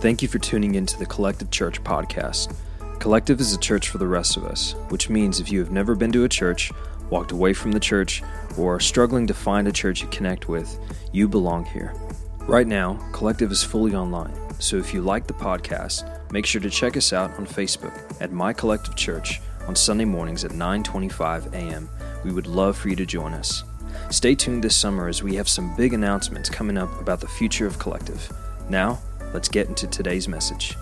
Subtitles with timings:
[0.00, 2.54] Thank you for tuning in to the Collective Church podcast.
[3.00, 5.94] Collective is a church for the rest of us, which means if you have never
[5.94, 6.70] been to a church,
[7.08, 8.22] walked away from the church,
[8.58, 10.78] or are struggling to find a church you connect with,
[11.12, 11.94] you belong here.
[12.40, 16.70] Right now, Collective is fully online, so if you like the podcast, make sure to
[16.70, 21.88] check us out on Facebook at My Collective Church on Sunday mornings at 9:25 a.m.
[22.22, 23.64] We would love for you to join us.
[24.10, 27.66] Stay tuned this summer as we have some big announcements coming up about the future
[27.66, 28.30] of Collective.
[28.68, 28.98] Now,
[29.36, 30.74] let's get into today's message.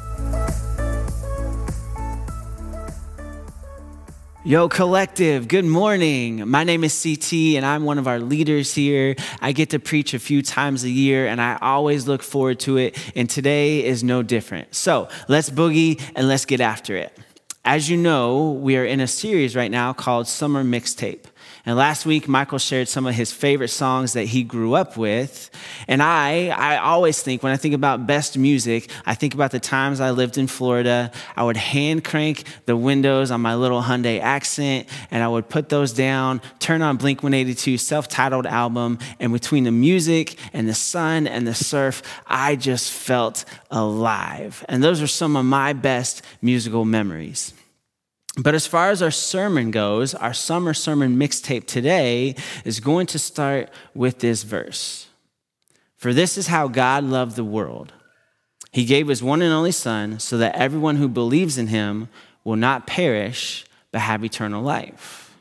[4.45, 6.49] Yo, collective, good morning.
[6.49, 9.17] My name is CT, and I'm one of our leaders here.
[9.41, 12.77] I get to preach a few times a year, and I always look forward to
[12.77, 12.97] it.
[13.17, 14.73] And today is no different.
[14.73, 17.19] So let's boogie and let's get after it.
[17.65, 21.25] As you know, we are in a series right now called Summer Mixtape.
[21.67, 25.49] And last week, Michael shared some of his favorite songs that he grew up with.
[25.89, 29.61] And I, I always think, when I think about best music, I think about the
[29.61, 31.11] times I lived in Florida.
[31.35, 35.71] I would hand crank the windows on my little Hyundai Accent, and I would put
[35.71, 38.99] those down, turn on Blink 182 self titled album.
[39.19, 44.67] And between the music and the sun and the surf, I just felt alive.
[44.69, 47.55] And those are some of my best musical memories.
[48.37, 53.19] But as far as our sermon goes, our summer sermon mixtape today is going to
[53.19, 55.07] start with this verse.
[55.97, 57.93] For this is how God loved the world.
[58.73, 62.09] He gave his one and only Son so that everyone who believes in him
[62.43, 65.33] will not perish but have eternal life.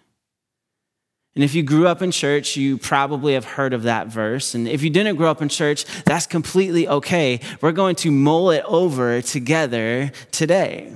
[1.33, 4.53] And if you grew up in church, you probably have heard of that verse.
[4.53, 7.39] And if you didn't grow up in church, that's completely okay.
[7.59, 10.93] We're going to mull it over together today.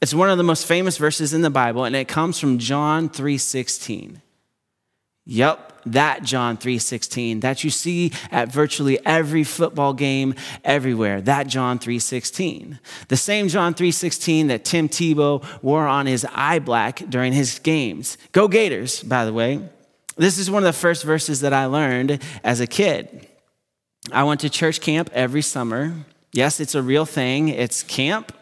[0.00, 3.08] It's one of the most famous verses in the Bible, and it comes from John
[3.08, 4.20] 3:16.
[5.26, 11.20] Yep, that John 3:16 that you see at virtually every football game everywhere.
[11.20, 12.78] That John 3:16.
[13.08, 18.16] The same John 3:16 that Tim Tebow wore on his eye black during his games.
[18.32, 19.60] Go Gators, by the way.
[20.16, 23.26] This is one of the first verses that I learned as a kid.
[24.12, 25.94] I went to church camp every summer.
[26.32, 27.48] Yes, it's a real thing.
[27.48, 28.32] It's camp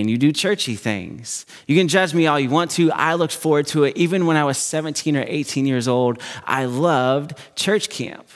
[0.00, 1.46] and you do churchy things.
[1.66, 2.90] You can judge me all you want to.
[2.92, 3.96] I looked forward to it.
[3.96, 8.26] Even when I was 17 or 18 years old, I loved church camp.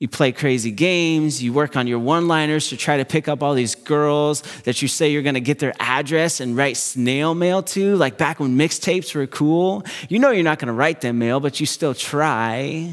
[0.00, 3.42] You play crazy games, you work on your one liners to try to pick up
[3.42, 7.62] all these girls that you say you're gonna get their address and write snail mail
[7.62, 9.84] to, like back when mixtapes were cool.
[10.08, 12.92] You know you're not gonna write them mail, but you still try.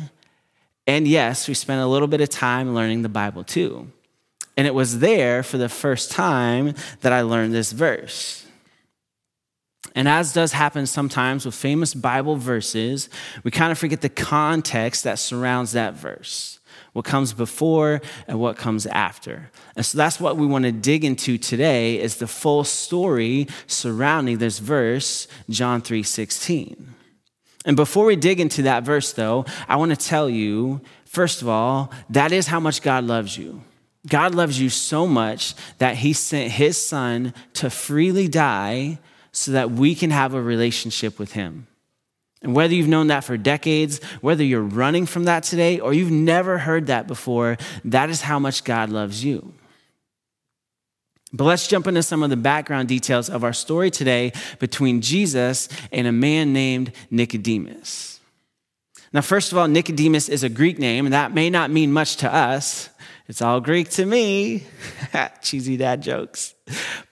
[0.88, 3.92] And yes, we spent a little bit of time learning the Bible too.
[4.58, 8.46] And it was there for the first time that I learned this verse.
[9.96, 13.10] And as does happen sometimes with famous Bible verses,
[13.44, 16.60] we kind of forget the context that surrounds that verse
[16.94, 19.50] what comes before and what comes after.
[19.76, 24.40] And so that's what we want to dig into today is the full story surrounding
[24.40, 26.94] this verse, John 3:16.
[27.64, 31.48] And before we dig into that verse though, I want to tell you, first of
[31.48, 33.62] all, that is how much God loves you.
[34.08, 39.00] God loves you so much that he sent his son to freely die
[39.32, 41.68] so that we can have a relationship with him.
[42.42, 46.12] And whether you've known that for decades, whether you're running from that today, or you've
[46.12, 49.54] never heard that before, that is how much God loves you.
[51.34, 55.70] But let's jump into some of the background details of our story today between Jesus
[55.92, 58.20] and a man named Nicodemus.
[59.14, 62.18] Now, first of all, Nicodemus is a Greek name, and that may not mean much
[62.18, 62.90] to us.
[63.32, 64.66] It's all Greek to me.
[65.42, 66.54] Cheesy dad jokes.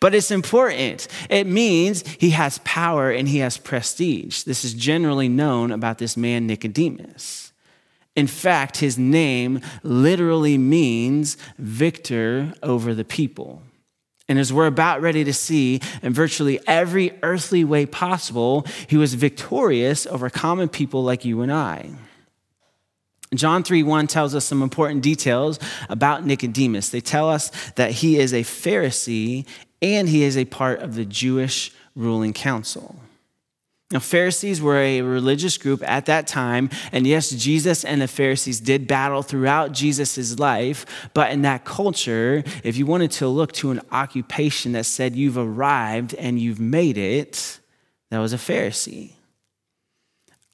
[0.01, 1.07] But it's important.
[1.29, 4.43] It means he has power and he has prestige.
[4.43, 7.53] This is generally known about this man, Nicodemus.
[8.17, 13.63] In fact, his name literally means victor over the people.
[14.27, 19.13] And as we're about ready to see, in virtually every earthly way possible, he was
[19.13, 21.91] victorious over common people like you and I.
[23.35, 26.89] John 3 1 tells us some important details about Nicodemus.
[26.89, 29.45] They tell us that he is a Pharisee
[29.81, 32.95] and he is a part of the Jewish ruling council.
[33.91, 38.59] Now, Pharisees were a religious group at that time, and yes, Jesus and the Pharisees
[38.59, 40.85] did battle throughout Jesus' life,
[41.15, 45.39] but in that culture, if you wanted to look to an occupation that said you've
[45.39, 47.59] arrived and you've made it,
[48.11, 49.13] that was a Pharisee.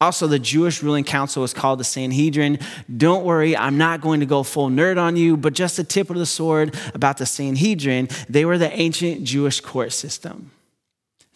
[0.01, 2.59] Also, the Jewish ruling council was called the Sanhedrin.
[2.95, 6.09] Don't worry, I'm not going to go full nerd on you, but just a tip
[6.09, 8.09] of the sword about the Sanhedrin.
[8.27, 10.51] They were the ancient Jewish court system.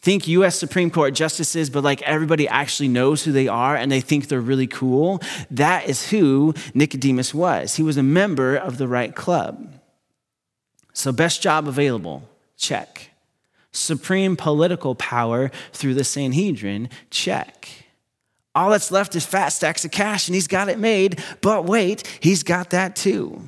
[0.02, 4.02] Think US Supreme Court justices, but like everybody actually knows who they are and they
[4.02, 5.22] think they're really cool.
[5.52, 7.76] That is who Nicodemus was.
[7.76, 9.74] He was a member of the right club.
[10.94, 12.28] So, best job available,
[12.58, 13.12] check.
[13.72, 17.89] Supreme political power through the Sanhedrin, check.
[18.56, 21.24] All that's left is fat stacks of cash, and he's got it made.
[21.42, 23.42] But wait, he's got that too.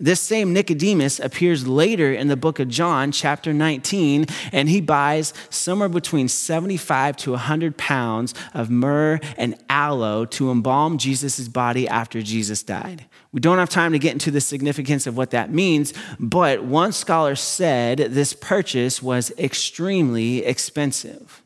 [0.00, 5.32] This same Nicodemus appears later in the book of John, chapter 19, and he buys
[5.50, 12.22] somewhere between 75 to 100 pounds of myrrh and aloe to embalm Jesus' body after
[12.22, 13.06] Jesus died.
[13.32, 16.92] We don't have time to get into the significance of what that means, but one
[16.92, 21.43] scholar said this purchase was extremely expensive.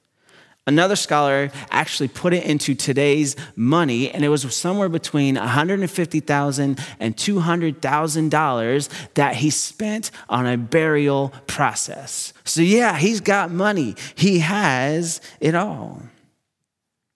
[0.68, 7.16] Another scholar actually put it into today's money, and it was somewhere between $150,000 and
[7.16, 12.34] $200,000 that he spent on a burial process.
[12.44, 16.02] So, yeah, he's got money, he has it all.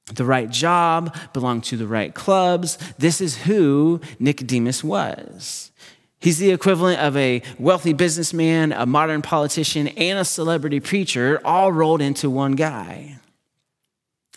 [0.06, 2.78] The right job, belonged to the right clubs.
[2.96, 5.72] This is who Nicodemus was.
[6.18, 11.70] He's the equivalent of a wealthy businessman, a modern politician, and a celebrity preacher all
[11.70, 13.18] rolled into one guy.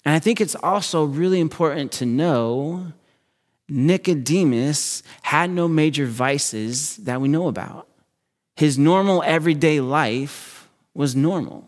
[0.05, 2.93] And I think it's also really important to know
[3.67, 7.87] Nicodemus had no major vices that we know about.
[8.55, 11.67] His normal everyday life was normal.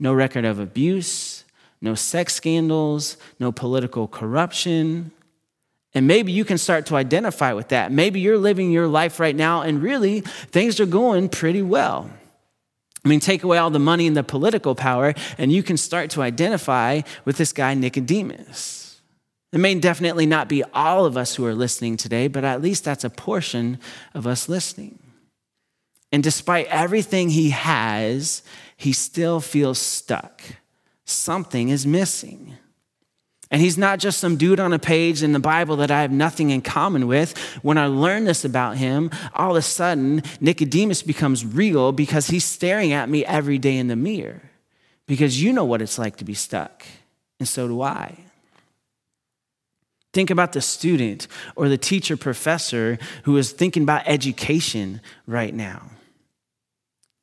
[0.00, 1.44] No record of abuse,
[1.80, 5.12] no sex scandals, no political corruption.
[5.94, 7.92] And maybe you can start to identify with that.
[7.92, 12.10] Maybe you're living your life right now and really things are going pretty well.
[13.04, 16.10] I mean, take away all the money and the political power, and you can start
[16.10, 19.00] to identify with this guy, Nicodemus.
[19.52, 22.84] It may definitely not be all of us who are listening today, but at least
[22.84, 23.78] that's a portion
[24.14, 24.98] of us listening.
[26.10, 28.42] And despite everything he has,
[28.76, 30.42] he still feels stuck.
[31.04, 32.56] Something is missing.
[33.52, 36.10] And he's not just some dude on a page in the Bible that I have
[36.10, 37.36] nothing in common with.
[37.60, 42.46] When I learn this about him, all of a sudden, Nicodemus becomes real because he's
[42.46, 44.40] staring at me every day in the mirror.
[45.06, 46.86] Because you know what it's like to be stuck,
[47.38, 48.16] and so do I.
[50.14, 55.90] Think about the student or the teacher professor who is thinking about education right now.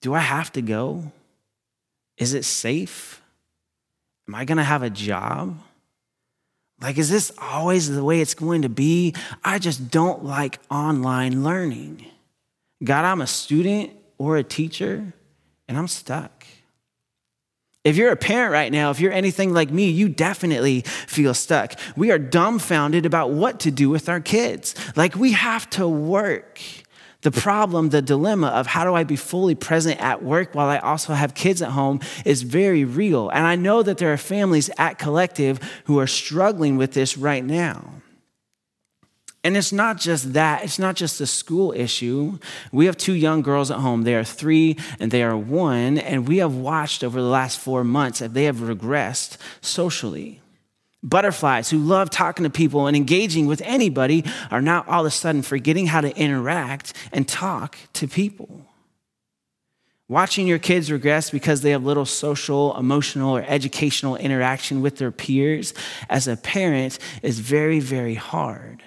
[0.02, 1.12] Do I have to go?
[2.18, 3.20] Is it safe?
[4.28, 5.58] Am I going to have a job?
[6.81, 9.14] Like, is this always the way it's going to be?
[9.44, 12.06] I just don't like online learning.
[12.84, 15.14] God, I'm a student or a teacher,
[15.68, 16.46] and I'm stuck.
[17.84, 21.74] If you're a parent right now, if you're anything like me, you definitely feel stuck.
[21.96, 24.76] We are dumbfounded about what to do with our kids.
[24.96, 26.62] Like, we have to work.
[27.21, 30.77] The problem, the dilemma of how do I be fully present at work while I
[30.77, 33.30] also have kids at home is very real.
[33.30, 37.44] And I know that there are families at Collective who are struggling with this right
[37.44, 38.00] now.
[39.44, 42.39] And it's not just that, it's not just the school issue.
[42.71, 44.04] We have two young girls at home.
[44.04, 45.98] They are three and they are one.
[45.98, 50.42] And we have watched over the last four months that they have regressed socially.
[51.01, 55.12] Butterflies who love talking to people and engaging with anybody are now all of a
[55.12, 58.66] sudden forgetting how to interact and talk to people.
[60.10, 65.12] Watching your kids regress because they have little social, emotional, or educational interaction with their
[65.12, 65.74] peers
[66.10, 68.84] as a parent is very, very hard.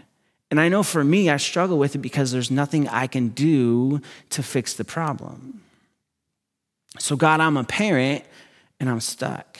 [0.50, 4.02] And I know for me, I struggle with it because there's nothing I can do
[4.30, 5.62] to fix the problem.
[6.98, 8.24] So, God, I'm a parent
[8.78, 9.58] and I'm stuck.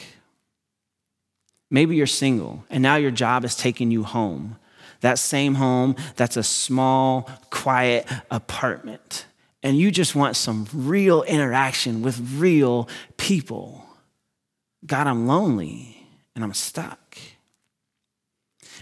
[1.73, 4.59] Maybe you're single and now your job is taking you home.
[5.01, 9.25] That same home that's a small, quiet apartment.
[9.63, 13.87] And you just want some real interaction with real people.
[14.85, 15.97] God, I'm lonely
[16.35, 17.17] and I'm stuck.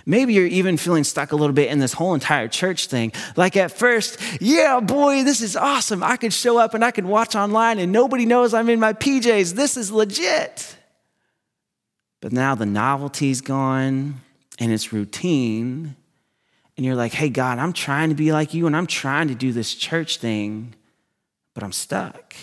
[0.05, 3.13] Maybe you're even feeling stuck a little bit in this whole entire church thing.
[3.37, 6.03] Like at first, yeah, boy, this is awesome.
[6.03, 8.95] I could show up and I could watch online and nobody knows I'm in my
[8.95, 9.55] PJs.
[9.55, 10.77] This is legit.
[12.21, 14.21] But now the novelty's gone
[14.59, 15.97] and it's routine.
[16.77, 19.35] And you're like, hey, God, I'm trying to be like you and I'm trying to
[19.35, 20.75] do this church thing,
[21.55, 22.35] but I'm stuck.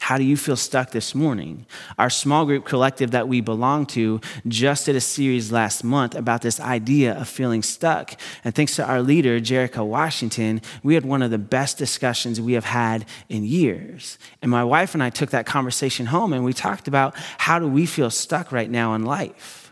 [0.00, 1.66] How do you feel stuck this morning?
[1.98, 6.40] Our small group collective that we belong to just did a series last month about
[6.40, 8.18] this idea of feeling stuck.
[8.42, 12.54] And thanks to our leader, Jerica Washington, we had one of the best discussions we
[12.54, 14.18] have had in years.
[14.40, 17.68] And my wife and I took that conversation home and we talked about how do
[17.68, 19.70] we feel stuck right now in life?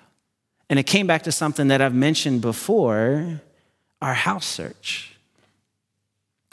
[0.69, 3.41] And it came back to something that I've mentioned before
[4.03, 5.18] our house search.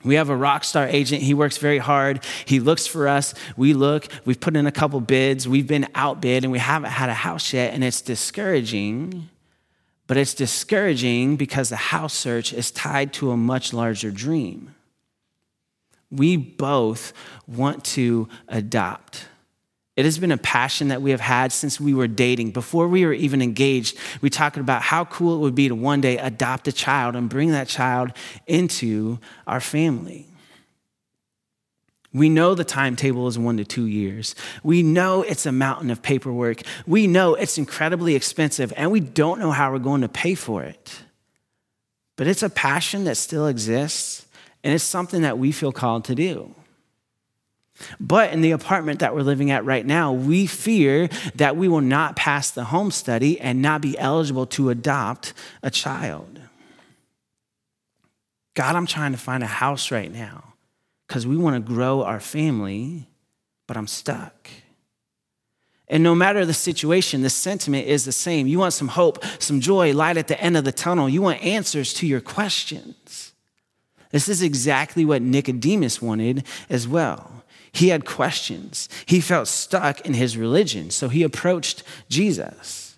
[0.06, 1.24] We have a rock star agent.
[1.24, 2.24] He works very hard.
[2.46, 3.34] He looks for us.
[3.58, 4.08] We look.
[4.24, 5.48] We've put in a couple bids.
[5.48, 7.74] We've been outbid and we haven't had a house yet.
[7.74, 9.30] And it's discouraging.
[10.08, 14.76] But it's discouraging because the house search is tied to a much larger dream.
[16.12, 17.12] We both
[17.48, 19.26] want to adopt.
[19.96, 22.52] It has been a passion that we have had since we were dating.
[22.52, 26.02] Before we were even engaged, we talked about how cool it would be to one
[26.02, 28.12] day adopt a child and bring that child
[28.46, 30.28] into our family.
[32.12, 34.36] We know the timetable is one to two years.
[34.64, 36.62] We know it's a mountain of paperwork.
[36.88, 40.64] We know it's incredibly expensive, and we don't know how we're going to pay for
[40.64, 41.04] it.
[42.16, 44.26] But it's a passion that still exists,
[44.64, 46.56] and it's something that we feel called to do.
[48.00, 51.82] But in the apartment that we're living at right now, we fear that we will
[51.82, 56.40] not pass the home study and not be eligible to adopt a child.
[58.54, 60.54] God, I'm trying to find a house right now
[61.08, 63.08] because we want to grow our family,
[63.68, 64.50] but I'm stuck.
[65.88, 68.48] And no matter the situation, the sentiment is the same.
[68.48, 71.08] You want some hope, some joy, light at the end of the tunnel.
[71.08, 73.34] You want answers to your questions.
[74.12, 77.35] This is exactly what Nicodemus wanted as well.
[77.76, 78.88] He had questions.
[79.06, 82.96] He felt stuck in his religion, so he approached Jesus.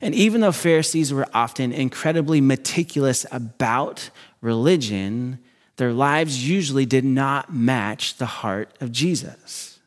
[0.00, 4.08] And even though Pharisees were often incredibly meticulous about
[4.40, 5.38] religion,
[5.76, 9.77] their lives usually did not match the heart of Jesus.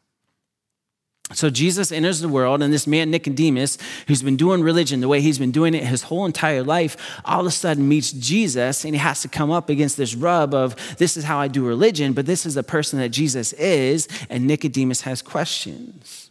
[1.33, 5.21] So Jesus enters the world, and this man, Nicodemus, who's been doing religion the way
[5.21, 8.93] he's been doing it his whole entire life, all of a sudden meets Jesus, and
[8.93, 12.13] he has to come up against this rub of this is how I do religion,
[12.13, 16.29] but this is the person that Jesus is, and Nicodemus has questions.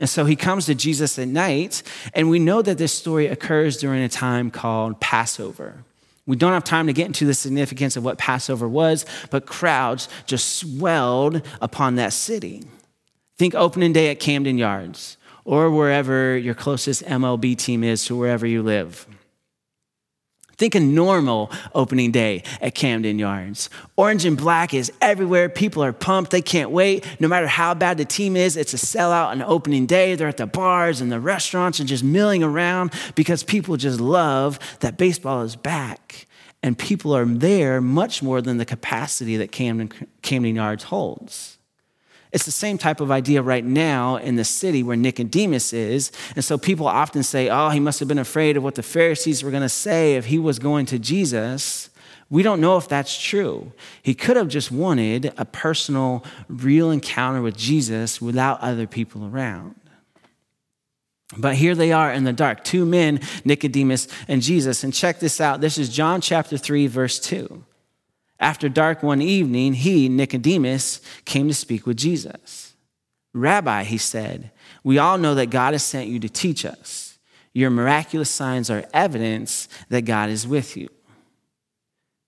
[0.00, 1.82] And so he comes to Jesus at night,
[2.14, 5.84] and we know that this story occurs during a time called Passover.
[6.26, 10.08] We don't have time to get into the significance of what Passover was, but crowds
[10.26, 12.62] just swelled upon that city.
[13.38, 18.46] Think opening day at Camden Yards or wherever your closest MLB team is to wherever
[18.46, 19.06] you live.
[20.56, 23.70] Think a normal opening day at Camden Yards.
[23.96, 25.48] Orange and black is everywhere.
[25.48, 26.32] People are pumped.
[26.32, 27.06] They can't wait.
[27.20, 30.16] No matter how bad the team is, it's a sellout on opening day.
[30.16, 34.58] They're at the bars and the restaurants and just milling around because people just love
[34.80, 36.26] that baseball is back.
[36.60, 39.92] And people are there much more than the capacity that Camden,
[40.22, 41.57] Camden Yards holds.
[42.32, 46.12] It's the same type of idea right now in the city where Nicodemus is.
[46.36, 49.42] And so people often say, oh, he must have been afraid of what the Pharisees
[49.42, 51.90] were going to say if he was going to Jesus.
[52.30, 53.72] We don't know if that's true.
[54.02, 59.74] He could have just wanted a personal, real encounter with Jesus without other people around.
[61.36, 64.84] But here they are in the dark, two men, Nicodemus and Jesus.
[64.84, 65.60] And check this out.
[65.60, 67.64] This is John chapter 3, verse 2.
[68.40, 72.74] After dark one evening, he, Nicodemus, came to speak with Jesus.
[73.34, 74.52] Rabbi, he said,
[74.84, 77.18] we all know that God has sent you to teach us.
[77.52, 80.88] Your miraculous signs are evidence that God is with you.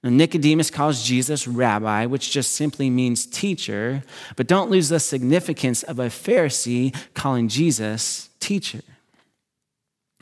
[0.02, 4.02] Now, Nicodemus calls Jesus rabbi, which just simply means teacher,
[4.34, 8.80] but don't lose the significance of a Pharisee calling Jesus teacher.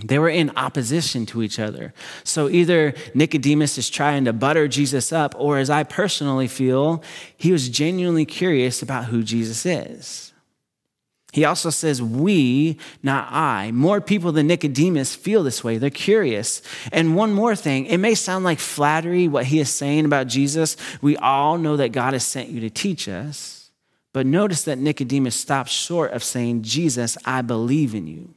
[0.05, 1.93] They were in opposition to each other.
[2.23, 7.03] So either Nicodemus is trying to butter Jesus up, or as I personally feel,
[7.37, 10.33] he was genuinely curious about who Jesus is.
[11.33, 13.73] He also says, We, not I.
[13.73, 15.79] More people than Nicodemus feel this way.
[15.79, 16.63] They're curious.
[16.91, 20.77] And one more thing it may sound like flattery what he is saying about Jesus.
[21.03, 23.71] We all know that God has sent you to teach us.
[24.15, 28.35] But notice that Nicodemus stops short of saying, Jesus, I believe in you.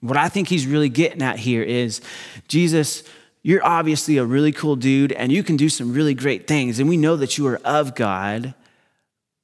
[0.00, 2.00] What I think he's really getting at here is
[2.48, 3.02] Jesus,
[3.42, 6.78] you're obviously a really cool dude and you can do some really great things.
[6.78, 8.54] And we know that you are of God,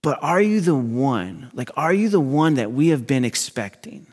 [0.02, 1.50] but are you the one?
[1.52, 4.06] Like, are you the one that we have been expecting?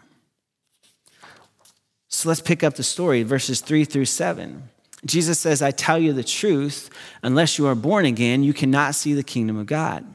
[2.10, 4.70] So let's pick up the story, verses three through seven.
[5.06, 6.90] Jesus says, I tell you the truth,
[7.24, 10.06] unless you are born again, you cannot see the kingdom of God.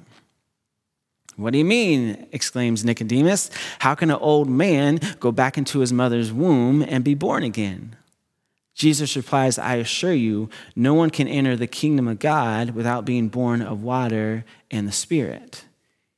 [1.38, 2.26] What do you mean?
[2.32, 3.48] exclaims Nicodemus.
[3.78, 7.94] How can an old man go back into his mother's womb and be born again?
[8.74, 13.28] Jesus replies, I assure you, no one can enter the kingdom of God without being
[13.28, 15.64] born of water and the Spirit.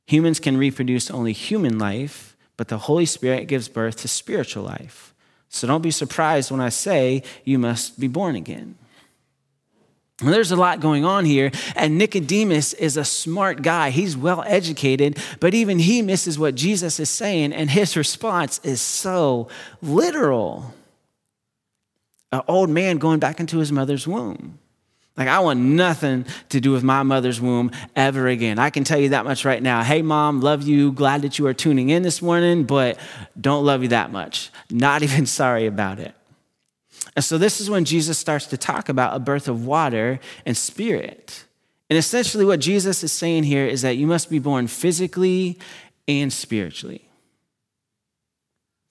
[0.07, 5.15] Humans can reproduce only human life, but the Holy Spirit gives birth to spiritual life.
[5.50, 8.77] So don't be surprised when I say you must be born again.
[10.21, 13.91] There's a lot going on here, and Nicodemus is a smart guy.
[13.91, 18.81] He's well educated, but even he misses what Jesus is saying, and his response is
[18.81, 19.49] so
[19.81, 20.75] literal.
[22.33, 24.59] An old man going back into his mother's womb.
[25.17, 28.59] Like, I want nothing to do with my mother's womb ever again.
[28.59, 29.83] I can tell you that much right now.
[29.83, 30.93] Hey, mom, love you.
[30.93, 32.99] Glad that you are tuning in this morning, but
[33.39, 34.50] don't love you that much.
[34.71, 36.15] Not even sorry about it.
[37.17, 40.57] And so this is when Jesus starts to talk about a birth of water and
[40.57, 41.45] spirit.
[41.88, 45.59] And essentially, what Jesus is saying here is that you must be born physically
[46.07, 47.05] and spiritually.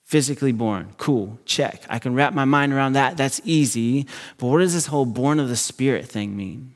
[0.05, 1.83] Physically born, cool, check.
[1.87, 3.15] I can wrap my mind around that.
[3.15, 4.07] That's easy.
[4.37, 6.73] But what does this whole born of the Spirit thing mean?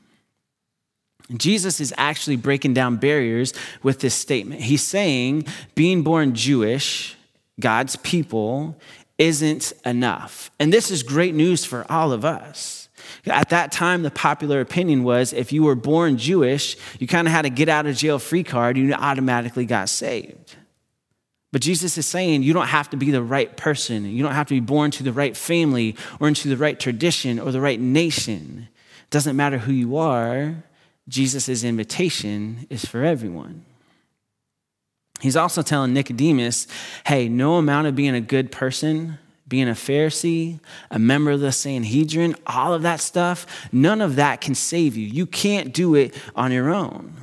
[1.36, 4.60] Jesus is actually breaking down barriers with this statement.
[4.60, 7.16] He's saying being born Jewish,
[7.58, 8.78] God's people,
[9.18, 10.50] isn't enough.
[10.58, 12.88] And this is great news for all of us.
[13.26, 17.32] At that time, the popular opinion was if you were born Jewish, you kind of
[17.32, 20.56] had a get out of jail free card, you automatically got saved.
[21.52, 24.06] But Jesus is saying you don't have to be the right person.
[24.06, 27.38] You don't have to be born to the right family or into the right tradition
[27.38, 28.68] or the right nation.
[29.04, 30.64] It doesn't matter who you are,
[31.08, 33.64] Jesus' invitation is for everyone.
[35.24, 36.66] He's also telling Nicodemus,
[37.06, 41.50] hey, no amount of being a good person, being a Pharisee, a member of the
[41.50, 45.06] Sanhedrin, all of that stuff, none of that can save you.
[45.06, 47.14] You can't do it on your own.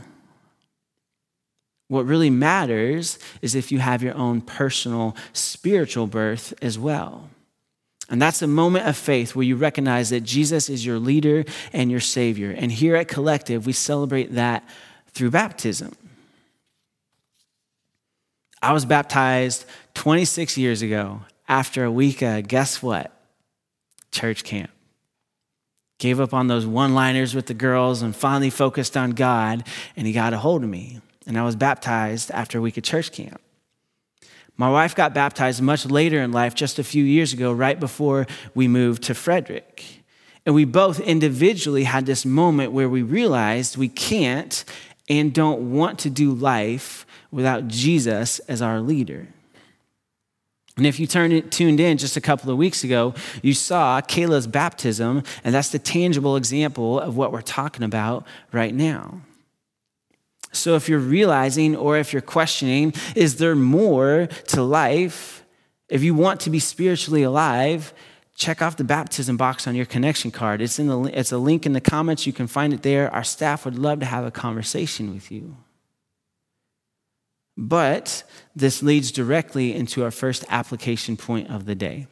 [1.90, 7.30] What really matters is if you have your own personal spiritual birth as well.
[8.10, 11.92] And that's a moment of faith where you recognize that Jesus is your leader and
[11.92, 12.50] your Savior.
[12.50, 14.68] And here at Collective, we celebrate that
[15.14, 15.96] through baptism.
[18.62, 19.66] I was baptized
[19.96, 23.12] 26 years ago after a week of, guess what?
[24.12, 24.70] Church camp.
[25.98, 29.64] Gave up on those one liners with the girls and finally focused on God,
[29.96, 31.02] and He got a hold of me.
[31.26, 33.42] And I was baptized after a week of church camp.
[34.58, 38.28] My wife got baptized much later in life, just a few years ago, right before
[38.54, 39.84] we moved to Frederick.
[40.46, 44.64] And we both individually had this moment where we realized we can't
[45.10, 49.28] and don't want to do life without Jesus as our leader.
[50.78, 54.48] And if you turned, tuned in just a couple of weeks ago, you saw Kayla's
[54.48, 59.22] baptism, and that's the tangible example of what we're talking about right now.
[60.54, 65.44] So if you're realizing or if you're questioning, is there more to life?
[65.90, 67.94] If you want to be spiritually alive,
[68.36, 70.62] check off the baptism box on your connection card.
[70.62, 72.26] It's, in the, it's a link in the comments.
[72.26, 73.14] You can find it there.
[73.14, 75.58] Our staff would love to have a conversation with you.
[77.62, 78.24] But
[78.56, 82.08] this leads directly into our first application point of the day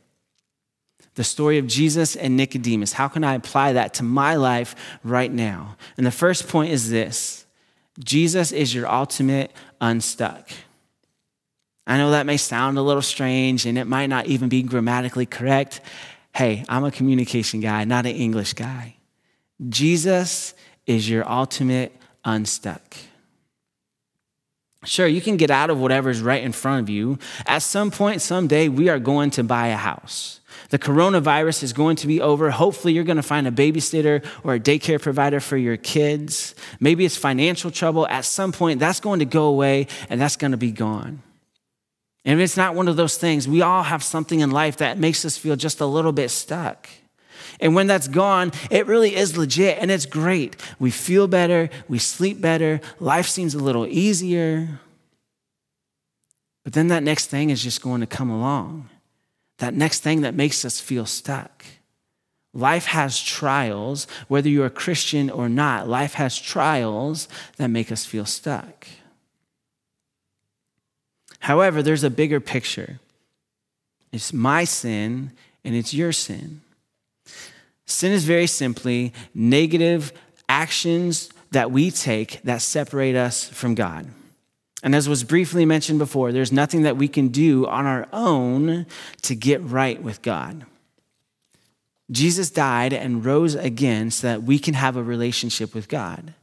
[1.15, 2.93] the story of Jesus and Nicodemus.
[2.93, 5.75] How can I apply that to my life right now?
[5.97, 7.45] And the first point is this
[8.01, 10.49] Jesus is your ultimate unstuck.
[11.85, 15.25] I know that may sound a little strange and it might not even be grammatically
[15.25, 15.81] correct.
[16.33, 18.95] Hey, I'm a communication guy, not an English guy.
[19.67, 20.53] Jesus
[20.85, 22.95] is your ultimate unstuck.
[24.85, 27.19] Sure, you can get out of whatever's right in front of you.
[27.45, 30.39] At some point, someday, we are going to buy a house.
[30.69, 32.49] The coronavirus is going to be over.
[32.49, 36.55] Hopefully, you're going to find a babysitter or a daycare provider for your kids.
[36.79, 38.07] Maybe it's financial trouble.
[38.07, 41.23] At some point, that's going to go away and that's going to be gone.
[42.23, 44.97] And if it's not one of those things, we all have something in life that
[44.97, 46.87] makes us feel just a little bit stuck.
[47.59, 50.55] And when that's gone, it really is legit and it's great.
[50.79, 54.79] We feel better, we sleep better, life seems a little easier.
[56.63, 58.89] But then that next thing is just going to come along.
[59.57, 61.65] That next thing that makes us feel stuck.
[62.53, 68.05] Life has trials, whether you're a Christian or not, life has trials that make us
[68.05, 68.87] feel stuck.
[71.39, 72.99] However, there's a bigger picture.
[74.11, 75.31] It's my sin
[75.63, 76.61] and it's your sin.
[77.89, 80.13] Sin is very simply negative
[80.47, 84.07] actions that we take that separate us from God.
[84.83, 88.85] And as was briefly mentioned before, there's nothing that we can do on our own
[89.23, 90.65] to get right with God.
[92.11, 96.33] Jesus died and rose again so that we can have a relationship with God.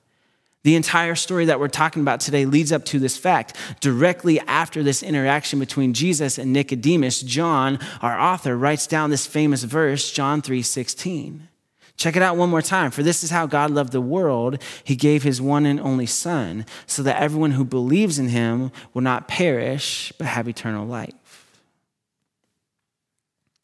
[0.67, 3.57] The entire story that we're talking about today leads up to this fact.
[3.79, 9.63] Directly after this interaction between Jesus and Nicodemus, John, our author, writes down this famous
[9.63, 11.47] verse, John 3:16.
[11.97, 12.91] Check it out one more time.
[12.91, 14.61] For this is how God loved the world.
[14.83, 19.03] He gave his one and only Son, so that everyone who believes in him will
[19.03, 21.15] not perish, but have eternal life.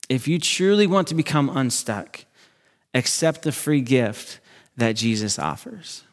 [0.09, 2.27] If you truly want to become unstuck,
[2.95, 4.39] accept the free gift
[4.77, 6.05] that Jesus offers.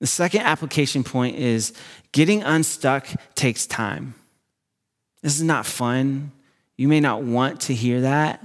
[0.00, 1.72] The second application point is
[2.12, 4.14] getting unstuck takes time.
[5.22, 6.32] This is not fun.
[6.76, 8.42] You may not want to hear that,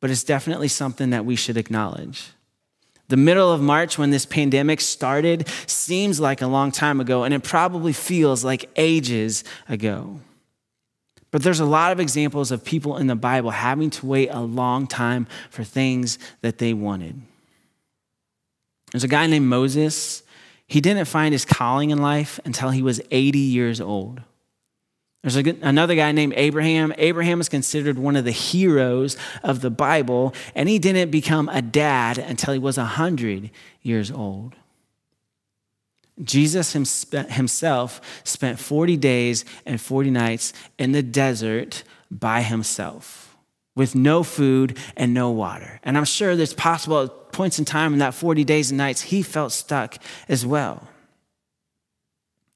[0.00, 2.30] but it's definitely something that we should acknowledge.
[3.08, 7.34] The middle of March, when this pandemic started, seems like a long time ago, and
[7.34, 10.20] it probably feels like ages ago.
[11.32, 14.40] But there's a lot of examples of people in the Bible having to wait a
[14.40, 17.20] long time for things that they wanted.
[18.92, 20.22] There's a guy named Moses.
[20.66, 24.22] He didn't find his calling in life until he was 80 years old.
[25.22, 26.92] There's another guy named Abraham.
[26.98, 31.62] Abraham is considered one of the heroes of the Bible, and he didn't become a
[31.62, 33.50] dad until he was 100
[33.82, 34.56] years old.
[36.22, 43.36] Jesus himself spent 40 days and 40 nights in the desert by himself
[43.74, 45.80] with no food and no water.
[45.82, 49.22] And I'm sure there's possible points in time in that 40 days and nights he
[49.22, 49.96] felt stuck
[50.28, 50.88] as well.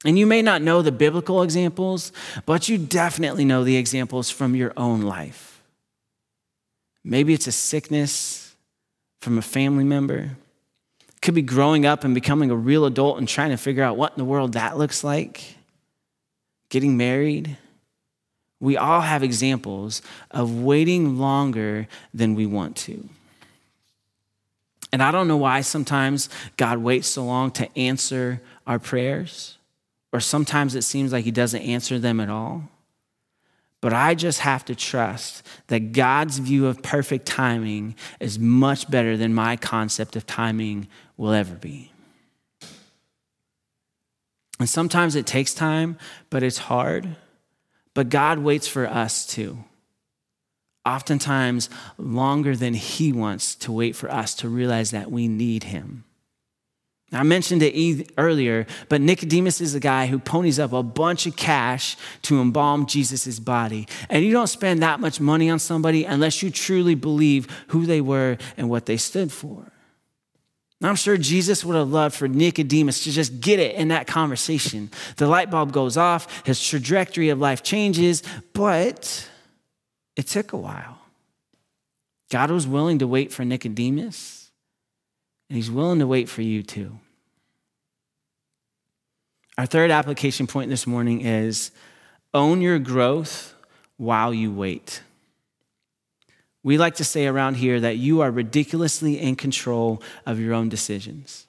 [0.05, 2.11] And you may not know the biblical examples,
[2.45, 5.61] but you definitely know the examples from your own life.
[7.03, 8.55] Maybe it's a sickness
[9.21, 10.37] from a family member.
[11.09, 13.97] It could be growing up and becoming a real adult and trying to figure out
[13.97, 15.55] what in the world that looks like.
[16.69, 17.57] Getting married.
[18.59, 23.09] We all have examples of waiting longer than we want to.
[24.91, 29.57] And I don't know why sometimes God waits so long to answer our prayers
[30.11, 32.69] or sometimes it seems like he doesn't answer them at all.
[33.81, 39.15] But I just have to trust that God's view of perfect timing is much better
[39.15, 41.91] than my concept of timing will ever be.
[44.59, 45.97] And sometimes it takes time,
[46.31, 47.15] but it's hard.
[47.93, 49.63] But God waits for us too.
[50.87, 56.05] Oftentimes, longer than He wants to wait for us to realize that we need Him.
[57.11, 61.35] I mentioned it earlier, but Nicodemus is a guy who ponies up a bunch of
[61.35, 63.87] cash to embalm Jesus' body.
[64.09, 67.99] And you don't spend that much money on somebody unless you truly believe who they
[67.99, 69.71] were and what they stood for.
[70.81, 74.89] I'm sure Jesus would have loved for Nicodemus to just get it in that conversation.
[75.17, 78.23] The light bulb goes off, his trajectory of life changes,
[78.53, 79.27] but
[80.17, 80.97] it took a while.
[82.29, 84.51] God was willing to wait for Nicodemus
[85.49, 86.99] and He's willing to wait for you too.
[89.57, 91.71] Our third application point this morning is
[92.33, 93.55] own your growth
[93.95, 95.01] while you wait.
[96.63, 100.67] We like to say around here that you are ridiculously in control of your own
[100.67, 101.47] decisions.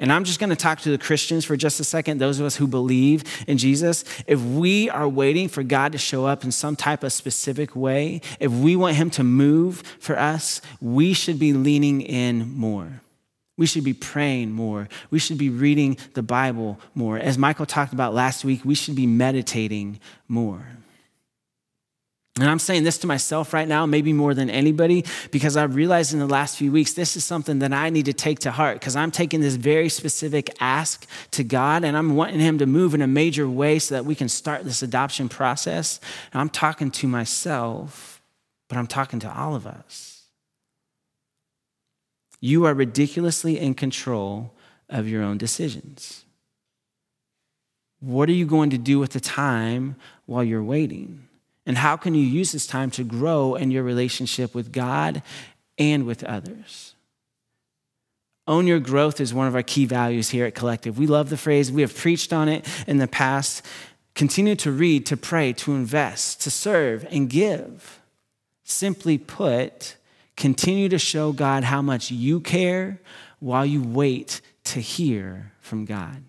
[0.00, 2.46] And I'm just going to talk to the Christians for just a second, those of
[2.46, 4.04] us who believe in Jesus.
[4.26, 8.20] If we are waiting for God to show up in some type of specific way,
[8.38, 13.00] if we want Him to move for us, we should be leaning in more.
[13.56, 14.88] We should be praying more.
[15.10, 17.18] We should be reading the Bible more.
[17.18, 20.64] As Michael talked about last week, we should be meditating more.
[22.40, 26.12] And I'm saying this to myself right now, maybe more than anybody, because I've realized
[26.12, 28.78] in the last few weeks this is something that I need to take to heart
[28.78, 32.94] because I'm taking this very specific ask to God and I'm wanting Him to move
[32.94, 35.98] in a major way so that we can start this adoption process.
[36.32, 38.22] And I'm talking to myself,
[38.68, 40.22] but I'm talking to all of us.
[42.40, 44.54] You are ridiculously in control
[44.88, 46.24] of your own decisions.
[48.00, 49.96] What are you going to do with the time
[50.26, 51.27] while you're waiting?
[51.68, 55.22] And how can you use this time to grow in your relationship with God
[55.76, 56.94] and with others?
[58.46, 60.98] Own your growth is one of our key values here at Collective.
[60.98, 63.64] We love the phrase, we have preached on it in the past.
[64.14, 68.00] Continue to read, to pray, to invest, to serve, and give.
[68.64, 69.94] Simply put,
[70.38, 73.00] Continue to show God how much you care
[73.40, 76.22] while you wait to hear from God.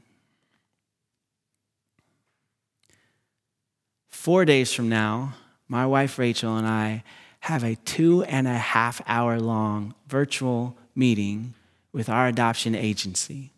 [4.19, 5.35] Four days from now,
[5.69, 7.05] my wife Rachel and I
[7.39, 11.53] have a two and a half hour long virtual meeting
[11.93, 13.53] with our adoption agency.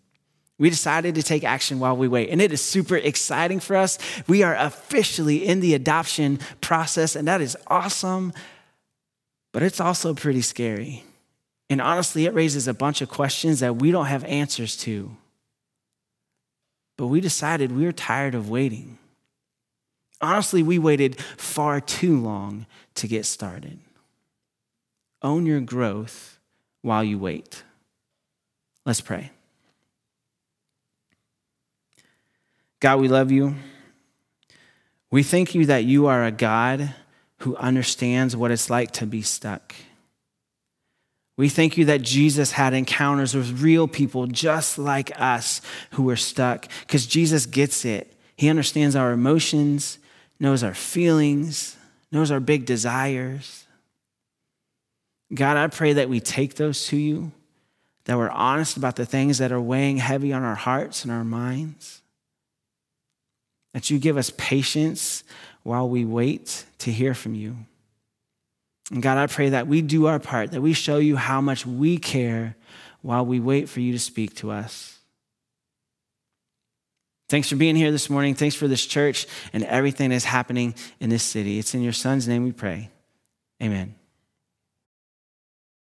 [0.60, 3.98] We decided to take action while we wait, and it is super exciting for us.
[4.28, 8.32] We are officially in the adoption process, and that is awesome
[9.52, 11.04] but it's also pretty scary.
[11.72, 15.18] And honestly, it raises a bunch of questions that we don't have answers to.
[16.98, 19.00] But we decided we were tired of waiting.
[20.22, 23.80] Honestly, we waited far too long to get started.
[25.22, 26.40] Own your growth
[26.82, 27.64] while you wait.
[28.86, 29.32] Let's pray.
[32.80, 33.56] God, we love you.
[35.12, 36.94] We thank you that you are a God
[37.40, 39.76] who understands what it's like to be stuck.
[41.38, 46.16] We thank you that Jesus had encounters with real people just like us who were
[46.16, 48.16] stuck because Jesus gets it.
[48.36, 49.98] He understands our emotions,
[50.42, 51.78] knows our feelings,
[52.12, 53.66] knows our big desires.
[55.34, 57.32] God, I pray that we take those to you,
[58.06, 61.24] that we're honest about the things that are weighing heavy on our hearts and our
[61.24, 62.02] minds,
[63.74, 65.24] that you give us patience
[65.62, 67.56] while we wait to hear from you.
[68.92, 71.68] And God, I pray that we do our part, that we show you how much
[71.68, 72.56] we care
[73.04, 74.98] while we wait for you to speak to us.
[77.32, 78.36] Thanks for being here this morning.
[78.36, 81.60] Thanks for this church and everything that's happening in this city.
[81.60, 82.90] It's in your son's name we pray.
[83.64, 83.96] Amen.